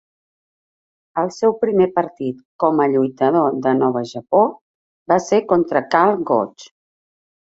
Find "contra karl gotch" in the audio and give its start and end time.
5.55-6.67